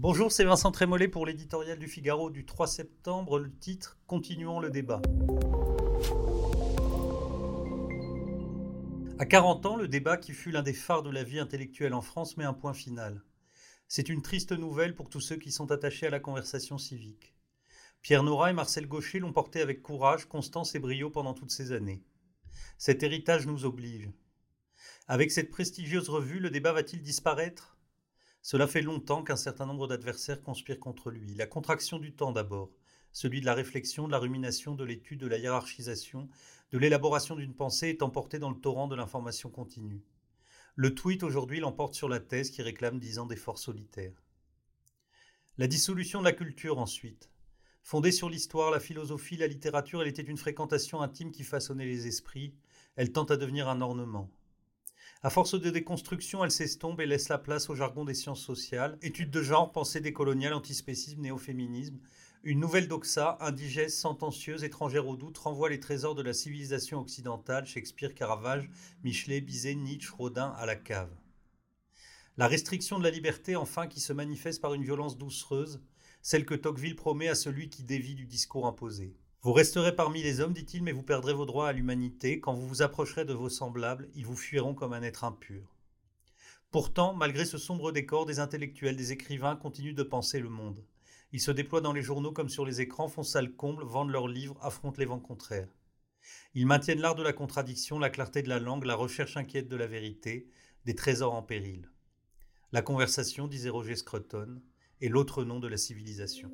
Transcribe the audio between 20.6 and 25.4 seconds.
et brio pendant toutes ces années. Cet héritage nous oblige. Avec